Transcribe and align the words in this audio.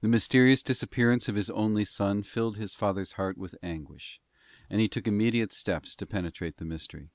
The 0.00 0.08
mysterious 0.08 0.62
disappearance 0.62 1.28
of 1.28 1.34
his 1.34 1.50
only 1.50 1.84
son 1.84 2.22
filled 2.22 2.56
his 2.56 2.72
father's 2.72 3.12
heart 3.20 3.36
with 3.36 3.54
anguish, 3.62 4.18
and 4.70 4.80
he 4.80 4.88
took 4.88 5.06
immediate 5.06 5.52
steps 5.52 5.94
to 5.96 6.06
penetrate 6.06 6.56
the 6.56 6.64
mystery. 6.64 7.10